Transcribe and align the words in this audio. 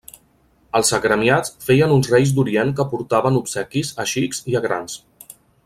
Els 0.77 0.87
agremiats 0.97 1.51
feien 1.65 1.93
uns 1.97 2.09
Reis 2.13 2.31
d'Orient 2.37 2.73
que 2.79 2.87
portaven 2.95 3.39
obsequis 3.43 3.93
a 4.05 4.07
xics 4.15 4.43
i 4.55 4.59
a 4.61 4.67
grans. 4.69 4.99